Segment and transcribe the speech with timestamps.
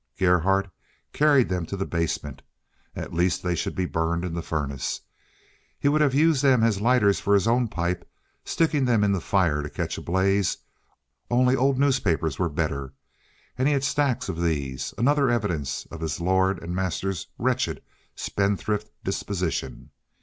[0.17, 0.67] Gerhardt
[1.13, 2.41] carried them to the basement.
[2.95, 5.01] At least they should be burned in the furnace.
[5.79, 8.09] He would have used them as lighters for his own pipe,
[8.43, 10.57] sticking them in the fire to catch a blaze,
[11.29, 12.93] only old newspapers were better,
[13.59, 17.83] and he had stacks of these—another evidence of his lord and master's wretched,
[18.15, 19.91] spendthrift disposition.